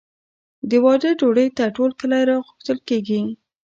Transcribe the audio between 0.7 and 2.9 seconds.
واده ډوډۍ ته ټول کلی راغوښتل